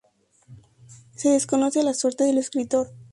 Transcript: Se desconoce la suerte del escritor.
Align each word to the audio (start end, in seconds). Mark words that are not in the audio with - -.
Se 1.15 1.29
desconoce 1.29 1.83
la 1.83 1.93
suerte 1.93 2.23
del 2.23 2.39
escritor. 2.39 2.91